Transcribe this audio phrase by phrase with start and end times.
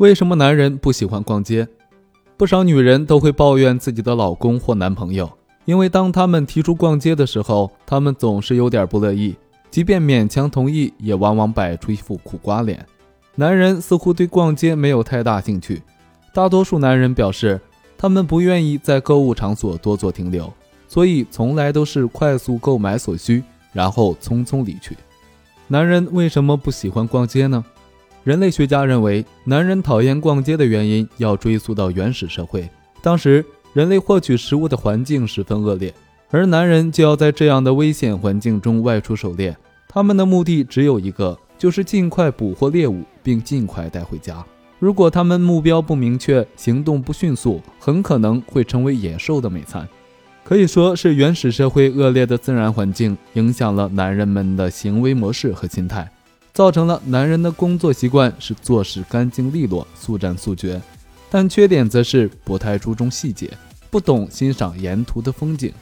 [0.00, 1.68] 为什么男人不喜欢逛街？
[2.38, 5.30] 不少女人都会抱怨自己的老公或男朋友，
[5.66, 9.36] 因为当他们提出逛街的时候，他们总是有点不乐意，
[9.70, 12.82] 即便勉强同意，也往往摆出一副苦瓜脸。
[13.34, 15.82] 男人似乎对逛街没有太大兴趣，
[16.32, 17.60] 大多数男人表示，
[17.98, 20.50] 他们不愿意在购物场所多做停留，
[20.88, 23.44] 所以从来都是快速购买所需，
[23.74, 24.96] 然后匆匆离去。
[25.68, 27.62] 男人为什么不喜欢逛街呢？
[28.22, 32.68] 人类学家认为，男人讨厌逛街的原因要追溯到原始社会。
[33.00, 35.94] 当时，人类获取食物的环境十分恶劣，
[36.30, 39.56] 而男人就要在这样的危险环境中外出狩猎。
[39.88, 44.44] 他们的目的只有一个，就是尽快捕获猎物，并尽快带回家。
[44.78, 49.88] 如果他们目标不明确，行动不迅速，很可能会成为野兽的美餐。
[50.44, 56.10] 可以说是原始社会恶劣的自然环境影响了男人们的行为模式和心态。
[56.60, 60.78] 造成了男人的工作习惯是做事干净利落、速战速决，
[61.30, 63.50] 但缺点则是不太注重细节，
[63.88, 65.72] 不懂欣赏沿途的风景。